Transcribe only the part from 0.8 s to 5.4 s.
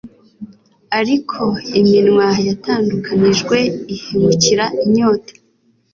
Ariko iminwa yatandukanijwe ihemukira inyota